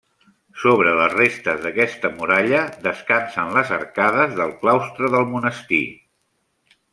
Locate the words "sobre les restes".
0.59-1.59